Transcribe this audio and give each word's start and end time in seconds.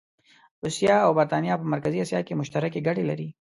روسیه 0.63 0.95
او 1.05 1.11
برټانیه 1.17 1.55
په 1.59 1.65
مرکزي 1.73 1.99
اسیا 2.01 2.19
کې 2.27 2.39
مشترکې 2.39 2.85
ګټې 2.87 3.03
لري. 3.09 3.27